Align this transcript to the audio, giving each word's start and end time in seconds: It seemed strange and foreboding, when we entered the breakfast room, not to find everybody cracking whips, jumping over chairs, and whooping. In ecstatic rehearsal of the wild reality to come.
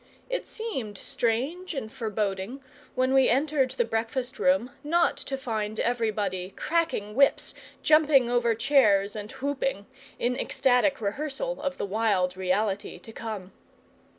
It 0.31 0.47
seemed 0.47 0.97
strange 0.97 1.75
and 1.75 1.91
foreboding, 1.91 2.63
when 2.95 3.13
we 3.13 3.29
entered 3.29 3.69
the 3.69 3.85
breakfast 3.85 4.39
room, 4.39 4.71
not 4.83 5.15
to 5.17 5.37
find 5.37 5.79
everybody 5.79 6.49
cracking 6.55 7.13
whips, 7.13 7.53
jumping 7.83 8.27
over 8.27 8.55
chairs, 8.55 9.15
and 9.15 9.31
whooping. 9.31 9.85
In 10.17 10.35
ecstatic 10.35 11.01
rehearsal 11.01 11.61
of 11.61 11.77
the 11.77 11.85
wild 11.85 12.35
reality 12.35 12.97
to 12.97 13.13
come. 13.13 13.51